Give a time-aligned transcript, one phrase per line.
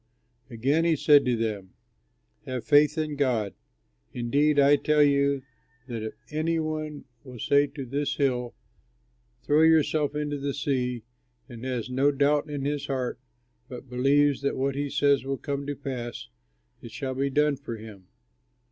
[0.49, 1.73] Again he said to them,
[2.47, 3.53] "Have faith in God.
[4.13, 5.43] Indeed I tell you
[5.87, 8.55] that if any one will say to this hill,
[9.43, 11.03] 'Throw yourself into the sea,'
[11.47, 13.19] and has no doubt in his heart
[13.69, 16.29] but believes that what he says will come to pass,
[16.81, 18.07] it shall be done for him.